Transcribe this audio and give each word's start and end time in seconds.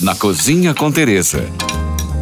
na 0.00 0.14
Cozinha 0.14 0.74
com 0.74 0.92
Teresa. 0.92 1.42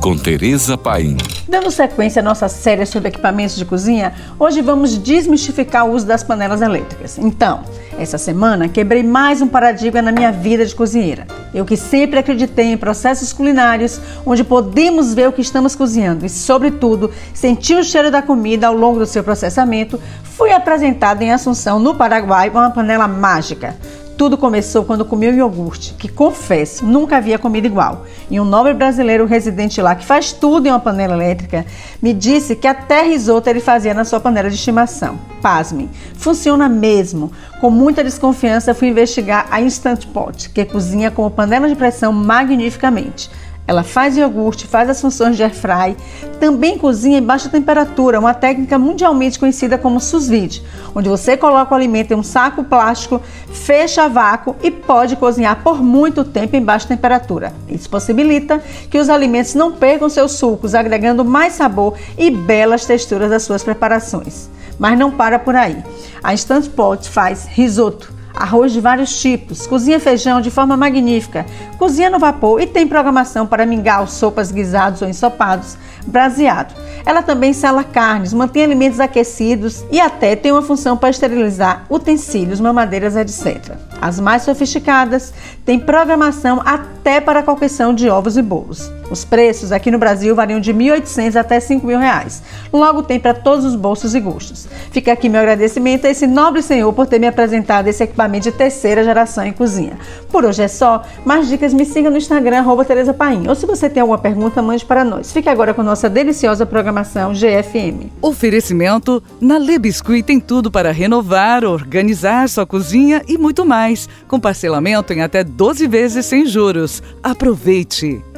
Com 0.00 0.16
Teresa 0.16 0.78
Paim. 0.78 1.16
Dando 1.48 1.68
sequência 1.72 2.20
à 2.20 2.22
nossa 2.22 2.48
série 2.48 2.86
sobre 2.86 3.08
equipamentos 3.08 3.56
de 3.56 3.64
cozinha, 3.64 4.14
hoje 4.38 4.62
vamos 4.62 4.96
desmistificar 4.96 5.84
o 5.84 5.92
uso 5.92 6.06
das 6.06 6.22
panelas 6.22 6.62
elétricas. 6.62 7.18
Então, 7.18 7.64
essa 7.98 8.18
semana 8.18 8.68
quebrei 8.68 9.02
mais 9.02 9.42
um 9.42 9.48
paradigma 9.48 10.00
na 10.00 10.12
minha 10.12 10.30
vida 10.30 10.64
de 10.64 10.76
cozinheira. 10.76 11.26
Eu 11.52 11.64
que 11.64 11.76
sempre 11.76 12.20
acreditei 12.20 12.66
em 12.66 12.76
processos 12.76 13.32
culinários 13.32 14.00
onde 14.24 14.44
podemos 14.44 15.12
ver 15.12 15.28
o 15.28 15.32
que 15.32 15.42
estamos 15.42 15.74
cozinhando 15.74 16.24
e, 16.24 16.28
sobretudo, 16.28 17.10
sentir 17.34 17.76
o 17.76 17.82
cheiro 17.82 18.12
da 18.12 18.22
comida 18.22 18.68
ao 18.68 18.74
longo 18.76 19.00
do 19.00 19.06
seu 19.06 19.24
processamento, 19.24 20.00
fui 20.22 20.52
apresentada 20.52 21.24
em 21.24 21.32
Assunção, 21.32 21.80
no 21.80 21.96
Paraguai, 21.96 22.48
com 22.48 22.58
uma 22.58 22.70
panela 22.70 23.08
mágica. 23.08 23.74
Tudo 24.16 24.38
começou 24.38 24.82
quando 24.82 25.04
comi 25.04 25.28
o 25.28 25.34
iogurte, 25.34 25.92
que 25.92 26.08
confesso, 26.08 26.86
nunca 26.86 27.18
havia 27.18 27.38
comido 27.38 27.66
igual. 27.66 28.06
E 28.30 28.40
um 28.40 28.46
nobre 28.46 28.72
brasileiro 28.72 29.26
residente 29.26 29.82
lá, 29.82 29.94
que 29.94 30.06
faz 30.06 30.32
tudo 30.32 30.66
em 30.66 30.70
uma 30.70 30.80
panela 30.80 31.12
elétrica, 31.12 31.66
me 32.00 32.14
disse 32.14 32.56
que 32.56 32.66
até 32.66 33.02
risoto 33.02 33.50
ele 33.50 33.60
fazia 33.60 33.92
na 33.92 34.06
sua 34.06 34.18
panela 34.18 34.48
de 34.48 34.54
estimação. 34.54 35.18
Pasmem, 35.42 35.90
funciona 36.14 36.66
mesmo. 36.66 37.30
Com 37.60 37.68
muita 37.68 38.02
desconfiança, 38.02 38.72
fui 38.72 38.88
investigar 38.88 39.48
a 39.50 39.60
Instant 39.60 40.06
Pot, 40.06 40.48
que 40.48 40.64
cozinha 40.64 41.10
como 41.10 41.30
panela 41.30 41.68
de 41.68 41.76
pressão 41.76 42.10
magnificamente. 42.10 43.30
Ela 43.66 43.82
faz 43.82 44.16
iogurte, 44.16 44.66
faz 44.66 44.88
as 44.88 45.00
funções 45.00 45.36
de 45.36 45.42
air 45.42 45.54
fry, 45.54 45.96
também 46.38 46.78
cozinha 46.78 47.18
em 47.18 47.22
baixa 47.22 47.48
temperatura, 47.48 48.20
uma 48.20 48.32
técnica 48.32 48.78
mundialmente 48.78 49.38
conhecida 49.38 49.76
como 49.76 49.98
sous 49.98 50.28
vide, 50.28 50.62
onde 50.94 51.08
você 51.08 51.36
coloca 51.36 51.72
o 51.72 51.76
alimento 51.76 52.12
em 52.12 52.16
um 52.16 52.22
saco 52.22 52.62
plástico, 52.62 53.20
fecha 53.50 54.04
a 54.04 54.08
vácuo 54.08 54.54
e 54.62 54.70
pode 54.70 55.16
cozinhar 55.16 55.62
por 55.64 55.82
muito 55.82 56.22
tempo 56.22 56.54
em 56.54 56.62
baixa 56.62 56.86
temperatura. 56.86 57.52
Isso 57.68 57.90
possibilita 57.90 58.62
que 58.88 58.98
os 58.98 59.08
alimentos 59.08 59.54
não 59.54 59.72
percam 59.72 60.08
seus 60.08 60.32
sucos, 60.32 60.74
agregando 60.74 61.24
mais 61.24 61.54
sabor 61.54 61.94
e 62.16 62.30
belas 62.30 62.84
texturas 62.84 63.30
das 63.30 63.42
suas 63.42 63.64
preparações. 63.64 64.48
Mas 64.78 64.98
não 64.98 65.10
para 65.10 65.38
por 65.38 65.56
aí. 65.56 65.82
A 66.22 66.34
Instant 66.34 66.68
Pot 66.68 67.08
faz 67.08 67.46
risoto, 67.46 68.12
arroz 68.36 68.70
de 68.72 68.80
vários 68.80 69.18
tipos, 69.18 69.66
cozinha 69.66 69.98
feijão 69.98 70.40
de 70.40 70.50
forma 70.50 70.76
magnífica, 70.76 71.46
cozinha 71.78 72.10
no 72.10 72.18
vapor 72.18 72.60
e 72.60 72.66
tem 72.66 72.86
programação 72.86 73.46
para 73.46 73.64
mingau, 73.64 74.06
sopas, 74.06 74.52
guisados 74.52 75.00
ou 75.00 75.08
ensopados, 75.08 75.78
braseado. 76.06 76.74
Ela 77.04 77.22
também 77.22 77.52
sala 77.52 77.82
carnes, 77.82 78.34
mantém 78.34 78.62
alimentos 78.62 79.00
aquecidos 79.00 79.84
e 79.90 80.00
até 80.00 80.36
tem 80.36 80.52
uma 80.52 80.62
função 80.62 80.96
para 80.96 81.10
esterilizar 81.10 81.86
utensílios, 81.88 82.60
mamadeiras, 82.60 83.16
etc. 83.16 83.74
As 84.00 84.20
mais 84.20 84.42
sofisticadas 84.42 85.32
têm 85.64 85.78
programação 85.78 86.62
até 86.64 87.20
para 87.20 87.40
a 87.40 87.42
confecção 87.42 87.94
de 87.94 88.08
ovos 88.08 88.36
e 88.36 88.42
bolos. 88.42 88.90
Os 89.10 89.24
preços 89.24 89.70
aqui 89.70 89.90
no 89.90 89.98
Brasil 89.98 90.34
variam 90.34 90.58
de 90.58 90.72
R$ 90.72 90.78
1.800 90.78 91.36
até 91.36 91.58
5.000 91.58 91.98
reais. 91.98 92.42
Logo 92.72 93.02
tem 93.02 93.20
para 93.20 93.34
todos 93.34 93.64
os 93.64 93.76
bolsos 93.76 94.14
e 94.14 94.20
gostos. 94.20 94.66
Fica 94.90 95.12
aqui 95.12 95.28
meu 95.28 95.40
agradecimento 95.40 96.06
a 96.06 96.10
esse 96.10 96.26
nobre 96.26 96.62
senhor 96.62 96.92
por 96.92 97.06
ter 97.06 97.20
me 97.20 97.26
apresentado 97.26 97.86
esse 97.86 98.02
equipamento 98.02 98.50
de 98.50 98.52
terceira 98.52 99.04
geração 99.04 99.44
em 99.44 99.52
cozinha. 99.52 99.98
Por 100.30 100.44
hoje 100.44 100.62
é 100.62 100.68
só. 100.68 101.02
Mais 101.24 101.48
dicas 101.48 101.72
me 101.72 101.84
siga 101.84 102.10
no 102.10 102.16
Instagram, 102.16 102.64
Tereza 102.86 103.14
Paim. 103.14 103.46
Ou 103.48 103.54
se 103.54 103.66
você 103.66 103.88
tem 103.88 104.00
alguma 104.00 104.18
pergunta, 104.18 104.60
mande 104.60 104.84
para 104.84 105.04
nós. 105.04 105.32
Fique 105.32 105.48
agora 105.48 105.72
com 105.72 105.82
nossa 105.82 106.10
deliciosa 106.10 106.66
programação 106.66 107.32
GFM. 107.32 108.10
Oferecimento 108.20 109.22
na 109.40 109.58
Le 109.58 109.78
Biscuit 109.78 110.24
tem 110.24 110.40
tudo 110.40 110.70
para 110.70 110.90
renovar, 110.90 111.64
organizar 111.64 112.48
sua 112.48 112.66
cozinha 112.66 113.22
e 113.28 113.38
muito 113.38 113.64
mais. 113.64 113.85
Com 114.26 114.40
parcelamento 114.40 115.12
em 115.12 115.22
até 115.22 115.44
12 115.44 115.86
vezes 115.86 116.26
sem 116.26 116.46
juros. 116.46 117.02
Aproveite! 117.22 118.35